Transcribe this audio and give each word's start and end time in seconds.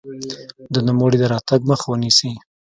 د 0.73 0.75
نوموړي 0.87 1.17
د 1.19 1.23
راتګ 1.33 1.59
مخه 1.69 1.85
ونیسي. 1.89 2.31